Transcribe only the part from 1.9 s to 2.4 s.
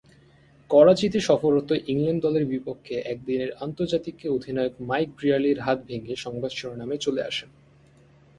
England